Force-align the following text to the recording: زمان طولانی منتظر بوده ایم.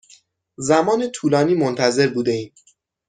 زمان 0.57 1.07
طولانی 1.11 1.53
منتظر 1.55 2.07
بوده 2.13 2.31
ایم. 2.31 2.53